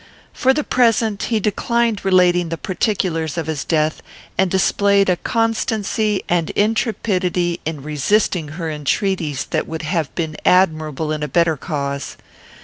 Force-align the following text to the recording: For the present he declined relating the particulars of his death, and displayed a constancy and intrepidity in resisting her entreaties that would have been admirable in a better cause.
For 0.33 0.51
the 0.51 0.63
present 0.63 1.21
he 1.29 1.39
declined 1.39 2.03
relating 2.03 2.49
the 2.49 2.57
particulars 2.57 3.37
of 3.37 3.45
his 3.45 3.63
death, 3.63 4.01
and 4.35 4.49
displayed 4.49 5.09
a 5.09 5.15
constancy 5.15 6.23
and 6.27 6.49
intrepidity 6.55 7.59
in 7.67 7.83
resisting 7.83 8.47
her 8.47 8.71
entreaties 8.71 9.45
that 9.51 9.67
would 9.67 9.83
have 9.83 10.15
been 10.15 10.37
admirable 10.43 11.11
in 11.11 11.21
a 11.21 11.27
better 11.27 11.55
cause. 11.55 12.17